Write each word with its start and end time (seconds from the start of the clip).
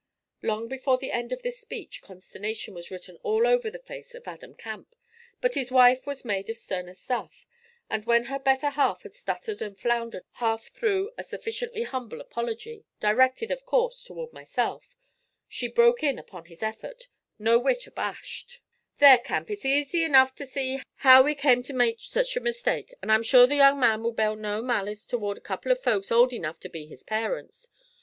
Long 0.41 0.67
before 0.67 0.97
the 0.97 1.11
end 1.11 1.31
of 1.31 1.43
this 1.43 1.59
speech 1.59 2.01
consternation 2.01 2.73
was 2.73 2.89
written 2.89 3.17
all 3.21 3.45
over 3.45 3.69
the 3.69 3.77
face 3.77 4.15
of 4.15 4.27
Adam 4.27 4.55
Camp, 4.55 4.95
but 5.41 5.53
his 5.53 5.69
wife 5.69 6.07
was 6.07 6.25
made 6.25 6.49
of 6.49 6.57
sterner 6.57 6.95
stuff, 6.95 7.45
and 7.87 8.03
when 8.05 8.23
her 8.25 8.39
better 8.39 8.69
half 8.71 9.03
had 9.03 9.13
stuttered 9.13 9.61
and 9.61 9.77
floundered 9.79 10.23
half 10.31 10.69
through 10.69 11.11
a 11.19 11.23
sufficiently 11.23 11.83
humble 11.83 12.19
apology, 12.19 12.83
directed, 12.99 13.51
of 13.51 13.63
course, 13.63 14.03
toward 14.03 14.33
myself, 14.33 14.97
she 15.47 15.67
broke 15.67 16.01
in 16.01 16.17
upon 16.17 16.45
his 16.45 16.63
effort, 16.63 17.07
no 17.37 17.59
whit 17.59 17.85
abashed: 17.85 18.59
'There, 18.97 19.19
Camp, 19.19 19.51
it's 19.51 19.65
easy 19.65 20.03
enough 20.03 20.33
ter 20.33 20.47
see 20.47 20.79
how 20.95 21.21
we 21.21 21.35
came 21.35 21.61
ter 21.61 21.75
make 21.75 21.97
sech 21.99 22.35
a 22.35 22.39
mistake, 22.39 22.91
and 23.03 23.11
I'm 23.11 23.21
sure 23.21 23.45
the 23.45 23.57
young 23.57 23.79
man 23.79 24.01
will 24.01 24.13
bear 24.13 24.35
no 24.35 24.63
malice 24.63 25.05
to'ard 25.05 25.37
a 25.37 25.41
couple 25.41 25.71
of 25.71 25.79
folks 25.83 26.11
old 26.11 26.33
enough 26.33 26.59
ter 26.59 26.69
be 26.69 26.87
his 26.87 27.03
parients. 27.03 27.69